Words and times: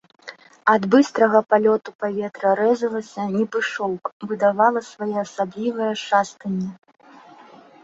Ад 0.73 0.83
быстрага 0.93 1.41
палёту 1.53 1.93
паветра 2.03 2.49
рэзалася, 2.61 3.27
нібы 3.35 3.59
шоўк, 3.71 4.11
выдавала 4.33 4.79
своеасаблівае 4.91 5.93
шастанне. 6.09 6.71